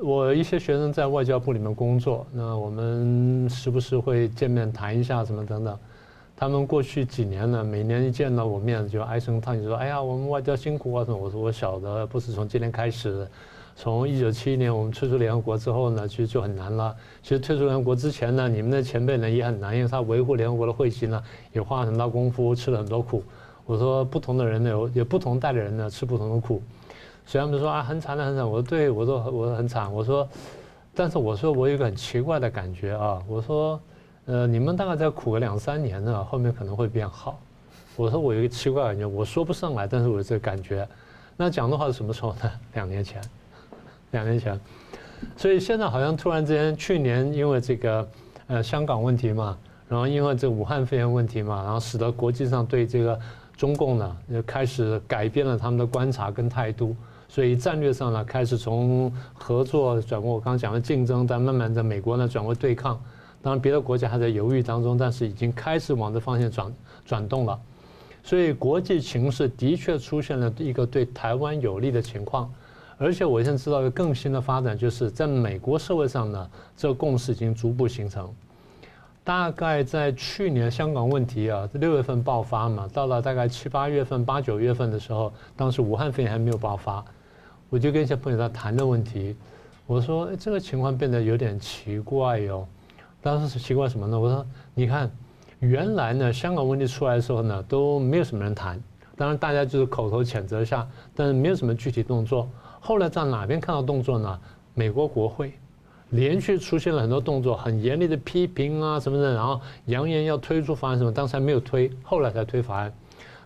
[0.00, 5.78] 我一些学生在外交部里面工作，那我们时不时会见面谈一下什么等等。
[6.36, 13.26] 他们过去几年呢，每年一见到我面就唉声叹气，说：“哎呀，我们外交辛苦啊什么。”我说：“我晓得，不是从今天开始。”
[13.78, 16.94] 从一九七一年我们退出联合国之后呢，其实就很难了。
[17.22, 21.22] 其实退出联合国之前呢，你们的前辈呢也很难，因为他维护联合国的会籍呢，
[21.52, 23.22] 也花了很大功夫，吃了很多苦。
[23.66, 26.62] 我说不同的人呢，有有不同代的人呢，吃不同的苦。
[27.26, 28.50] 所以他们说啊，很惨的很惨。
[28.50, 29.92] 我说对，我说我很惨。
[29.92, 30.26] 我说，
[30.94, 33.22] 但是我说我有个很奇怪的感觉啊。
[33.28, 33.78] 我说，
[34.26, 37.40] 呃，你们大概再苦个两三年呢，后面可能会变好。
[37.96, 40.86] 我说我有一个奇怪感觉，我说不上来，但是我有这个感觉。
[41.36, 42.52] 那讲的话是什么时候呢？
[42.74, 43.20] 两年前。
[44.12, 44.58] 两年前，
[45.36, 48.08] 所以现在好像突然之间，去年因为这个
[48.46, 49.58] 呃香港问题嘛，
[49.88, 53.18] 然后因为这武汉肺炎问题嘛，然后使得国际上对这个
[53.56, 56.96] 中共呢，就开始改变了他们的观察跟态度，
[57.28, 62.98] 所以战略上呢开始从合作转过我刚刚讲的竞争，但慢慢的美国呢转为对抗，
[63.46, 67.56] 当然别的国家还在犹豫当中，但是已经开始往这方向转转动了，
[68.24, 72.52] 所以国际形势的确出现了一个对台湾有利的情况。
[72.98, 78.28] 而且我现在知道一个更新的发展，就是在美国社会上呢，这个共识已经逐步形成。
[79.22, 87.04] 大概在去年香港问题啊，六月份爆发嘛，到了大概七八月份、八九月份的时候，当时武汉肺炎还没有爆发，
[87.70, 89.36] 我就跟一些朋友在谈的问题，
[89.86, 92.66] 我说这个情况变得有点奇怪哟。
[93.22, 94.18] 当时是奇怪什么呢？
[94.18, 95.10] 我说你看，
[95.58, 98.80] 原来呢香港问题出来的时候呢，都没有什么人谈，
[99.16, 102.48] 当然大家就是口头谴责一下，但是没有什么具体动作。
[102.80, 104.38] 后来在哪边看到动作呢？
[104.74, 105.54] 美国国会
[106.10, 112.92] 连续出现了很多动作，很严厉的批评啊什么的，然后扬言要推出法案什么，当时还没有推，后来才推法案。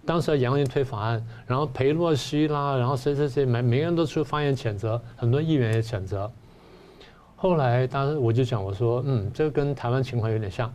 [0.04, 6.30] 当时扬言推法案，然后裴洛西啦，然后谁谁谁，每每个人都出发言谴责，很多议员也谴责。
[7.42, 10.70] 后来当时我就讲，我说，嗯，这个跟台湾情况有点像。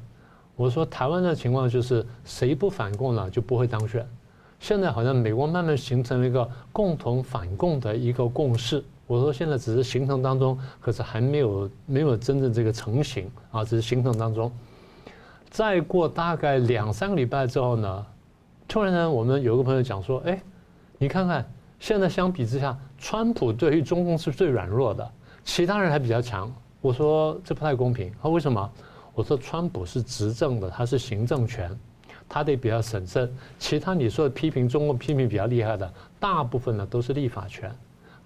[0.56, 4.04] 我说台湾的情况就是谁不反共呢，就不会当选。
[4.60, 8.84] 现在好像美国慢慢形成了一个共同反共的一个共识。
[9.06, 14.51] 我说现在只是形成当中，可是还没有没有真正这个成型啊，只是形成当中。
[15.51, 18.06] 再过大概两三个礼拜之后呢，
[18.67, 20.41] 突然呢，我们有个朋友讲说：“哎，
[20.97, 21.47] 你看看
[21.80, 25.12] 现在相比之下，川普对于中共是最软弱的，
[25.45, 28.12] 其他人还比较强。”我说这不太公平。
[28.21, 28.69] 他为什么？
[29.13, 31.71] 我说川普是执政的，他是行政权。
[32.27, 37.71] 他得比较审慎，其他你说的批评中国批评比较厉害的，大部分呢都是立法权，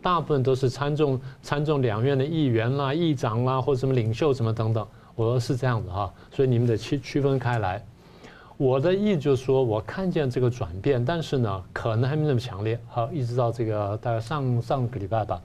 [0.01, 4.87] 大部分都是参众参众两院的议员啦、议长啦，或者什么领袖什么等等。
[5.15, 7.83] 我说是这样子哈，所以你们得区区分开来。
[8.55, 12.79] 我的意就是说，我看见这个转变，但是呢，可能还没那么强烈。
[12.87, 15.41] 好，一直到这个大概上上个礼拜吧，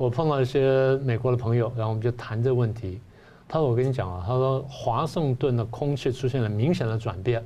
[0.00, 2.98] 我碰到一些美国的朋友，然后我们就谈这个问题。
[3.46, 7.44] 他说：“我跟你讲啊，他说华盛顿的空气出现了明显的转变。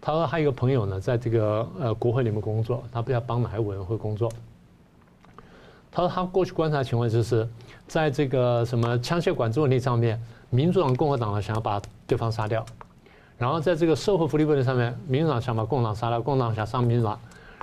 [0.00, 4.28] 他说他一个朋友呢，在这个呃国会里面工作，他不知道帮哪个委员会工作。
[5.92, 7.48] 他说他过去观察情况就是，
[7.86, 10.20] 在这个什么枪械管制问题上面，
[10.50, 12.66] 民主党、共和党呢想要把对方杀掉，
[13.38, 17.16] 然后在这个社会福利问题上面，民主党想把共党杀掉，共党想杀民主党，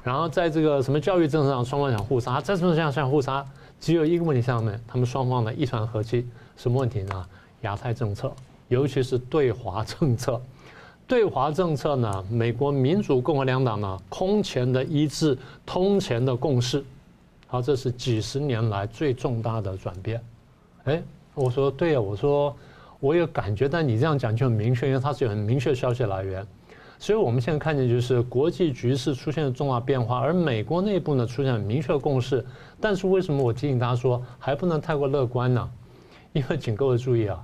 [0.04, 3.46] 然后在这个什么教育政策上，双方想互杀，再什么上想互杀？
[3.80, 7.26] 只有一个问题上面，他们双方呢一团和气，什么问题呢？
[7.62, 8.32] 亚太政策，
[8.68, 10.40] 尤其是对华政策。
[11.08, 16.84] 对华政策呢，美国民主共和两党呢空前的一致，空前的共识。
[17.48, 20.22] 好，这是几十年来最重大的转变。
[20.84, 21.02] 哎，
[21.34, 22.56] 我说对啊，我说
[23.00, 26.46] 我有感觉，但你这样讲就很明确，因为它是有很明确消息来源。
[27.02, 32.46] 所以我们现在看见就是国际局势出现了重大变化，而美国内部呢出现了明确的共识。
[32.80, 35.70] 但是为什么我提醒大家说还不能太过乐观呢？
[36.34, 37.42] 因为请各位注意啊，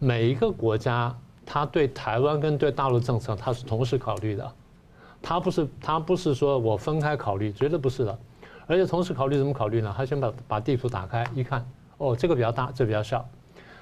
[0.00, 4.52] 每一个国家它对台湾跟对大陆政策它是同时考虑的，
[5.22, 8.18] 它不是它不是说我分开考虑，绝对不是的。
[8.66, 9.94] 而且同时考虑怎么考虑呢？
[9.96, 11.64] 他先把把地图打开一看，
[11.96, 13.26] 哦，这个比较大，这比较小。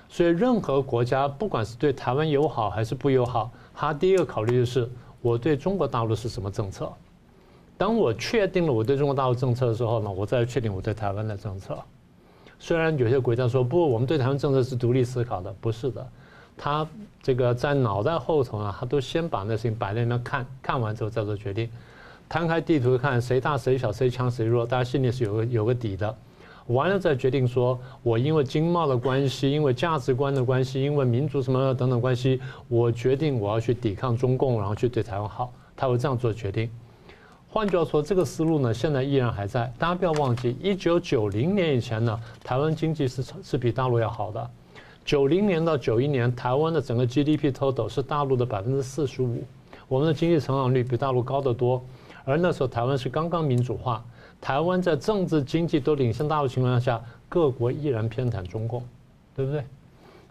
[0.09, 4.88] 所以任何国家不管是对台湾友好还是不友好，他第一个考虑的是
[5.20, 6.92] 我对中国大陆是什么政策。
[7.79, 11.79] 当我确定了我对中国大陆政策的时候呢，我再确定我对台湾的政策。
[12.59, 16.07] 虽然有些国家说不，我们对台湾政策是独立思考的，不是的。
[16.57, 16.88] 他
[17.22, 21.68] 这个在脑袋后头呢，他都先把那事情摆在那边看，看完之后再做决定。
[22.29, 26.16] 摊开地图看谁大谁小谁强谁弱，大家心里是有个有个底的。
[26.68, 35.52] 完了再决定说，我因为经贸的关系，因为价值观的关系，因为民族什么等等关系，我决定我要去抵抗中共，然后去对台湾好。
[35.76, 36.68] 他会这样做决定。
[37.48, 39.72] 换句话说，这个思路呢，现在依然还在。
[39.79, 44.50] 大家不要忘记，一九九零年以前呢，台湾经济是是比大陆要好的。
[45.05, 49.44] 九零年到九一年，台湾的整个 GDP total 是大陆的百分之四十五，
[49.87, 51.81] 我们的经济成长率比大陆高得多。
[52.24, 54.05] 而那时候台湾是刚刚民主化，
[54.40, 58.83] 台湾在政治经济都领先大陆情况下，各国依然偏袒中共，
[59.35, 59.64] 对不对？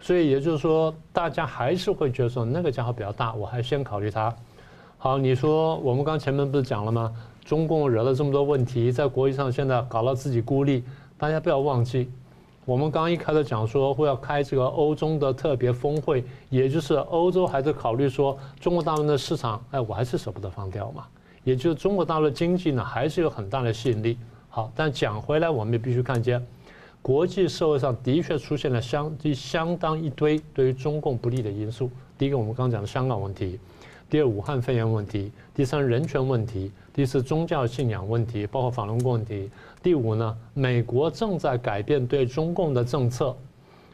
[0.00, 4.34] 所以也就是说，大家还是会觉得说那个家伙比较大，我还先考虑他。
[4.98, 7.14] 好，你说我们刚前面不是讲了吗？
[7.44, 10.82] 中共惹了这么多问题，在国际上现在搞到自己孤立，
[11.16, 12.10] 大家不要忘记，
[12.64, 21.06] 我们刚一开始讲说会要开这个欧中的特别峰会，也就是欧洲还在考虑说中国大陆的市场，哎，我还是舍不得放掉嘛。
[21.46, 24.18] 也就是中国大陆经济呢，还是有很大的吸引力。
[24.48, 26.44] 好，但讲回来，我们也必须看见，
[27.00, 31.88] 国际社会上的确出现了相相当一堆对于中共不利的因素。
[32.18, 33.60] 第一个，我们刚刚讲的香港问题；
[34.10, 39.48] 第二，武汉肺炎问题；第三，人权问题；第四，宗教信仰问题，包括法轮功问题；
[39.80, 43.36] 第五呢，美国正在改变对中共的政策，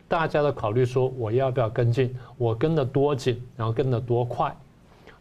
[0.08, 2.16] 大家的考虑说，我要不要跟进？
[2.38, 4.56] 我跟得多紧，然后跟得多快？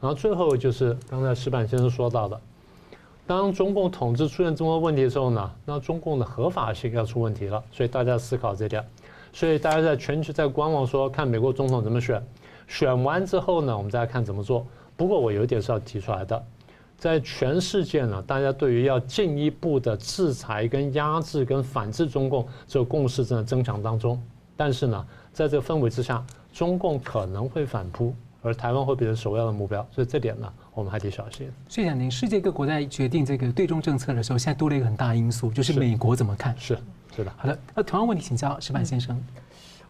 [0.01, 2.41] 然后最后就是刚才石板先生说到的，
[3.27, 8.83] 当中共统治出现这么多问题的时候呢，那中共的合法性要出问题了，所以大家思考这点，
[9.31, 12.21] 所以大家在全球在观望，说看美国总统怎么选，
[12.67, 14.65] 选完之后呢，我们再来看怎么做。
[14.97, 16.43] 不过我有一点是要提出来的，
[16.97, 24.19] 在全世界呢，大家对于要进一步的制裁、跟压制、跟反制中共这个共识正在增强当中，
[24.57, 28.13] 但是呢，在这个氛围之下，中共可能会反扑。
[28.43, 31.47] 而台湾会变成首要的目标，所以这点呢，我们还得小心。
[31.69, 36.55] 所以讲，您世界各国在决定这个对中政策的时候，现在多了一个很大因素，就是美国怎么看？
[36.57, 36.75] 是
[37.15, 37.31] 是的。
[37.37, 39.15] 好的，那同样问题请教石板先生。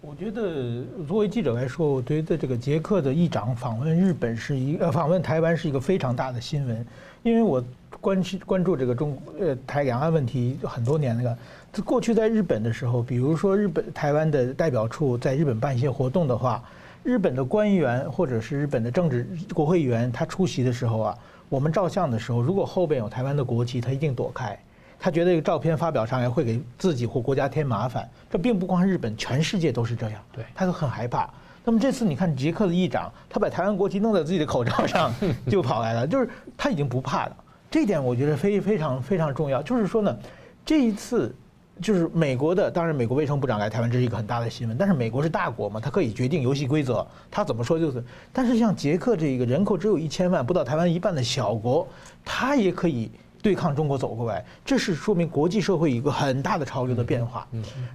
[0.02, 6.86] 我觉得作为记者来说，我觉得这个捷克的议长访问日本是一呃访问台湾是一个非常大的新闻，
[7.24, 7.64] 因为我
[8.02, 11.38] 关心关注这个中呃台两岸问题很多年了。
[11.86, 16.62] 过去在日本的时候，比如说日本台湾的代表处在日本办一些活动的话。
[17.04, 21.18] 日本的官员或者是日本的政治国会议员，他出席的时候啊，
[21.50, 24.58] 我们照相的时候，如果后边有台湾的国旗，他一定躲开，
[25.00, 28.08] 他觉得这个照片发表上来会给自己或国家添麻烦。
[28.30, 31.28] 这并不光是日本，全世界都是这样，对，他都很害怕。
[31.65, 35.12] 那么这次你看捷克的议长，他把台湾国旗弄在自己的口罩上，
[35.50, 37.36] 就跑来了，就是他已经不怕了。
[37.71, 40.15] 这一点我觉得非非常非常重要，就是说呢，
[40.63, 41.34] 这一次。
[41.82, 44.77] 就是美国的，当然美国卫生部长来台湾，这是一个很大的新闻。
[44.77, 48.04] 但是美国是大国嘛，他可以决定游戏规则，他怎么说就是。
[48.32, 51.88] 但是像捷克这个人口只有一千万，不到台湾一半的小国，
[52.23, 53.12] 他也可以
[53.42, 57.48] 对抗中国走过来，这是说明国际社会一个很大的潮流的变化。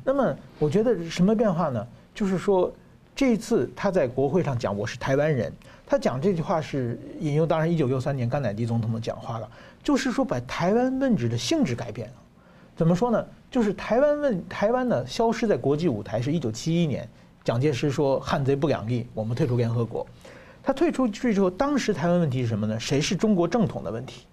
[0.05, 1.87] 那么我觉得什么变化呢？
[2.15, 2.73] 就是说
[3.15, 5.53] 这一次他在国会上讲我是台湾人，
[5.87, 9.49] 他讲这句话是引用当然一九六三年甘乃迪总统的讲话了，
[9.83, 12.15] 就是说把台湾问题的性质改变了。
[12.75, 13.25] 怎么说呢？
[13.57, 17.09] 就是台湾问台湾呢，消失在国际舞台是一九七一年，
[17.43, 20.07] 蒋介石说汉贼不两立，我们退出联合国。
[20.63, 22.79] 他退出去之后，当时台湾问题是什么呢？
[22.79, 24.27] 谁是中国正统的问题？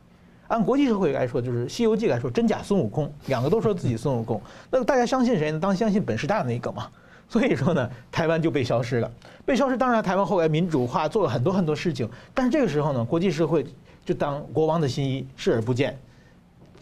[0.49, 5.57] 按国际社会来说，就是《西游记》来说，真假孙悟空两个都说自己孙悟空，那大家相信谁呢？
[5.57, 6.89] 当相信本事大的那个嘛。
[7.29, 9.09] 所以说呢，台湾就被消失了。
[9.45, 13.65] 被消失，当然台湾后来民主化做了很多很多事情，但是这个时候呢，国际社会
[14.03, 15.97] 就当国王的新衣视而不见，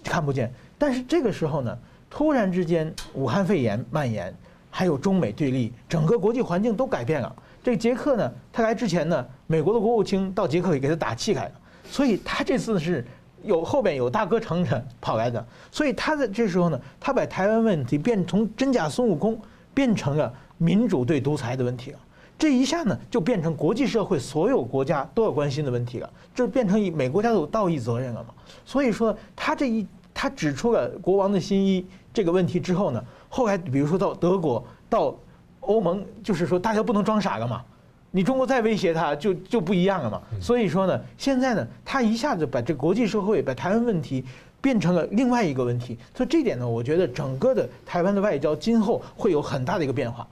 [0.04, 0.52] 看不见。
[0.80, 1.78] 但是这个时候呢，
[2.12, 4.32] 突然之间武汉肺炎蔓延，
[4.70, 7.36] 还有中美对立，整个国际环境都改变了。
[7.64, 11.52] 这个捷克呢，他来之前呢，美国的国务卿到捷克里给他打气来了，
[11.86, 13.04] 所以他这次是。
[13.44, 19.36] 有后边有大哥撑着跑来的，所以他在这时候呢，他把台湾问题变从真假孙悟空
[19.74, 21.98] 变成了民主对独裁的问题了。
[22.38, 28.30] 这一下呢，就变成国际社会所有国家都要关心的问题了，这变成以美国家有道义责任了嘛。
[28.64, 29.88] 所以说他这一
[30.22, 35.16] 他指出了国王的新衣这个问题之后呢，后来比如说到德国到
[35.62, 37.64] 欧盟，就是说大家不能装傻了嘛。
[38.12, 40.22] 你中国再威胁他，就就不一样了嘛。
[40.40, 44.24] 所以说呢，现在呢，他一下子把这国际社会把台湾问题
[44.62, 45.98] 变成了另外一个问题。
[46.16, 50.28] 所以这点呢，我觉得整个的台湾的外交今后会有很大的一个变化。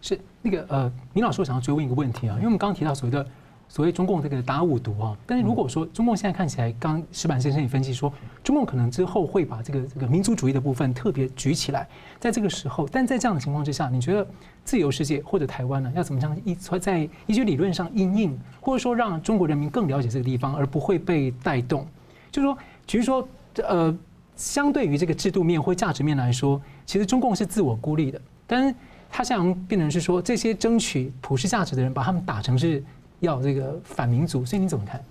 [0.00, 3.24] 是那个呃，明老师，我想要追问一个问题啊，因为我们刚刚提到所谓的。
[3.68, 8.10] 所谓中共这个打五毒啊，但是如果说中共现在看起来，刚石板先生也分析说，
[8.42, 11.86] 中共可能之后会把这个这个民族主义的部分特别举起来，
[12.18, 14.26] 在这个时候，但在这样的情况之下，你觉得
[14.64, 21.86] 自由世界或者台湾呢，要怎么样依在一些理论上因应，或者说让中国人民更了解这个地方，而不会被带动？
[22.32, 22.56] 就是说，
[22.86, 23.28] 其实说
[23.62, 23.94] 呃，
[24.34, 28.74] 相对于这个制度面或价值面来说，其实中共是自我孤立的，但是
[29.10, 32.82] 他想变成是说，这些争取普世价值的人，把他们打成是。
[33.20, 35.02] 要这个反民族，所以你怎么看？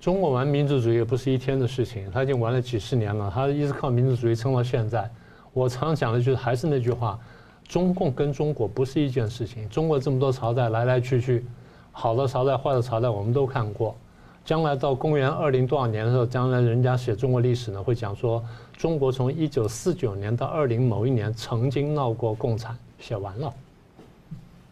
[0.00, 5.10] 中国玩民族主义也不是一天的事情，他已经玩了几十年了，他一直靠民族主义撑到现在。
[5.52, 7.18] 我常讲的就是还是那句话，
[7.66, 9.68] 中共跟中国不是一件事情。
[9.68, 11.44] 中国这么多朝代来来去去，
[11.90, 13.96] 好的朝代、坏的朝代我们都看过。
[14.44, 18.42] 将来到公元二零多少年的时候，将来人家写中国历史呢，会讲说
[18.76, 23.52] 中国从一九四九年到二零某一年曾经闹过共产，写完了。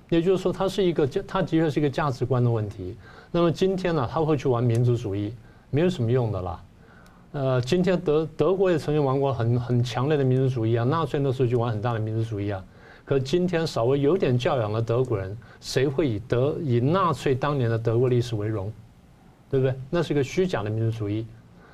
[0.09, 2.97] 也就是说，它是一个，它的确是一个价值观的问题。
[3.33, 5.35] 那么今天呢，他会去玩民族主义，
[5.71, 6.63] 没有什么用的啦。
[7.33, 12.65] 呃，今天德德国也曾经玩过很很强烈的民族主义啊，纳粹那时候就玩很大的民族主义啊。
[13.05, 18.73] 可今天稍微有点教养的德国人，谁会以德以纳粹当年的德国历史为荣？
[19.51, 19.75] 对不对？
[19.91, 21.27] 那是一个虚假的民族主义。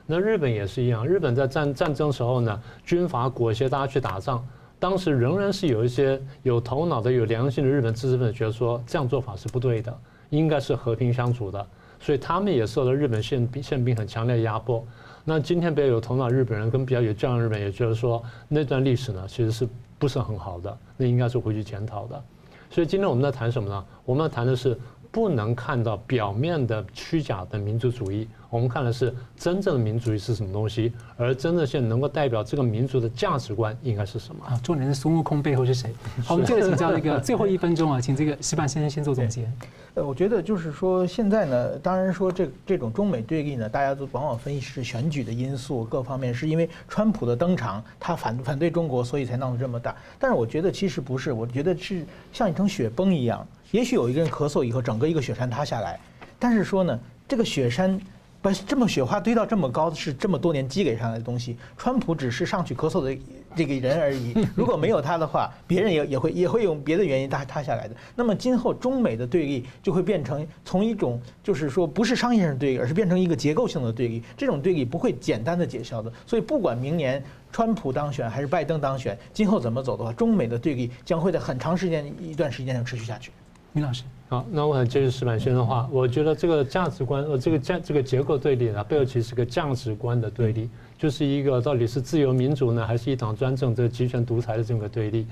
[0.04, 4.44] 那日本也是一样，日本在战战争时候呢，军阀裹挟大家去打仗。
[4.82, 9.96] 当时仍然是有一些有头脑的、有良心的日本知识分子觉得说这样做法是不对的，
[10.30, 11.64] 应该是和平相处的，
[12.00, 14.84] 所以他们也受到日本宪兵宪兵很强烈的压迫。
[15.24, 19.68] 那今天比较有头脑日本人跟比较有教养日本人也觉得说那段历史呢其实是
[20.00, 22.20] 不是很好的，那应该是回去检讨的。
[22.68, 23.84] 所以今天我们在谈什么呢？
[24.04, 24.76] 我们要谈的是
[25.12, 28.26] 不能看到表面的虚假的民族主义。
[28.48, 34.44] 我们看的是真正的民族主义是什么东西，而真正现在能够代表这个民族的价值观应该是什么？
[34.44, 35.90] 啊，重点是孙悟空背后是谁？
[36.24, 39.50] 好，我们接着请教这个最后一分钟啊，请这个石板先生先做总结。
[39.94, 49.94] 呃，我觉得就是说现在呢，当然说这这种中美对立呢，大家都往往分析是选举的因素，各方面是因为川普的登场，他反反对中国，所以才闹得这么大。
[50.18, 55.98] 但是我觉得其实不是，我觉得是像一场雪崩一样，也许有一个人咳嗽以后，整个一个雪山塌下来，
[56.38, 58.00] 但是说呢，这个雪山。
[58.42, 61.56] 把这么雪花堆到这么高的，是这么多年积累上来的东西。
[61.78, 63.16] 川普只是上去咳嗽的
[63.54, 64.34] 这个人而已。
[64.56, 67.94] 如果没有他的话，别人也也会也会用别的原因塌塌下来的。
[68.16, 74.20] 那么今后中美的对立就会变成从一种就是说不是商业上对立，而是变成一个结构性的对立。
[74.36, 76.12] 这种对立不会简单的解消的。
[76.26, 83.30] 所以不管明年川普当选还是拜登当选，今后怎么走的话，中美的对立将会在很长时间一段时间上持续下去。
[83.72, 84.02] 明老师。
[84.28, 95.26] 好，那我想接着石板先生的话，我觉得这个价值观，呃，这个价这个结构对立呢，背后其实是个价值观的对立，就是一个到底是自由民主呢，还是一党专政这个集权独裁的这么个对立。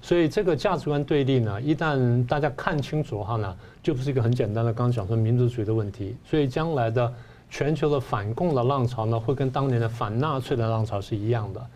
[0.00, 6.16] 所以这个价值观对立呢，一旦大家看清楚的话呢，就不是一个很简单的刚讲说民族主义的问题。
[6.24, 7.12] 所以将来的
[7.50, 11.66] 全球的反共的浪潮呢，会跟当年的反纳粹的浪潮是一样的。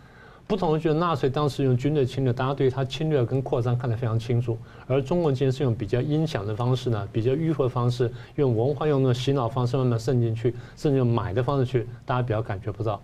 [0.49, 12.99] 不同的就是纳粹当时用军队侵略，大家对他侵略跟扩张看得非常清楚，而中国今天是用比较音响的方式呢，比较迂回的方式，用文化用那种洗脑方式慢慢渗进去，甚至用买的方式去，大家比较感觉不到。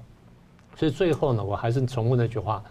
[0.75, 2.63] 所以最后呢，我还是重复那句话：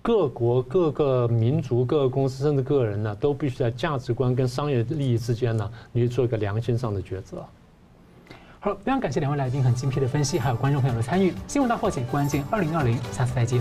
[0.00, 7.44] 各国、各个民族、各个公司甚至个人呢，都必须在价值观跟商业利益之间呢，你去做一个良心上的抉择。
[8.60, 11.34] 好，非常感谢两位来宾很精辟的分析，还有观众朋友的参与。
[11.48, 13.60] 新闻大破解关键二零二零，下次再见。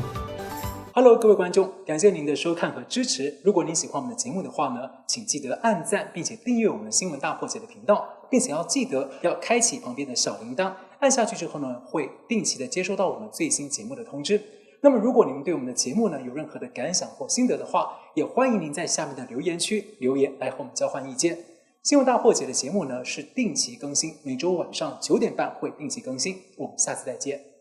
[0.96, 3.40] Hello，各位观众，感谢您的收看和支持。
[3.44, 8.08] 如果您喜欢我们的节目的话呢，请记得按赞，并且订阅我们新闻大破解的频道。
[8.30, 14.40] 并且要记得要开启旁边的小铃铛，按下去之后呢，会定期的接收到我们最新节目的通知。
[14.82, 21.40] 那么，如果你们对我们的节目呢有任何的感想或心得的话，也欢迎您在下面的留言区留言来和我们交换意见。
[21.82, 26.38] 新闻大破解的节目呢是定期更新，每周晚上九点半会定期更新。
[26.58, 27.53] 我们下次再见。